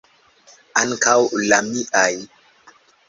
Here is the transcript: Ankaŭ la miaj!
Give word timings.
Ankaŭ 0.81 1.15
la 1.51 1.59
miaj! 1.67 2.09